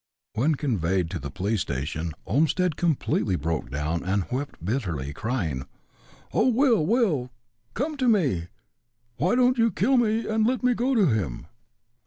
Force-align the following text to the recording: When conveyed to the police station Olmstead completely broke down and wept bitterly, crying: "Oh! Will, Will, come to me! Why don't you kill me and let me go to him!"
When 0.33 0.55
conveyed 0.55 1.11
to 1.11 1.19
the 1.19 1.29
police 1.29 1.61
station 1.61 2.13
Olmstead 2.25 2.75
completely 2.75 3.35
broke 3.35 3.69
down 3.69 4.01
and 4.03 4.25
wept 4.31 4.65
bitterly, 4.65 5.13
crying: 5.13 5.67
"Oh! 6.33 6.47
Will, 6.49 6.83
Will, 6.83 7.29
come 7.75 7.95
to 7.97 8.07
me! 8.07 8.47
Why 9.17 9.35
don't 9.35 9.59
you 9.59 9.69
kill 9.71 9.97
me 9.97 10.27
and 10.27 10.43
let 10.43 10.63
me 10.63 10.73
go 10.73 10.95
to 10.95 11.05
him!" 11.05 11.45